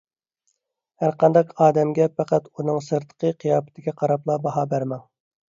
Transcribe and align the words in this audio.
ھەر 1.03 1.13
قانداق 1.23 1.51
ئادەمگە 1.65 2.09
پەقەت 2.21 2.49
ئۇنىڭ 2.55 2.81
سىرتقى 2.87 3.33
قىياپىتىگە 3.45 3.95
قاراپلا 4.03 4.43
باھا 4.49 4.69
بەرمەڭ. 4.73 5.07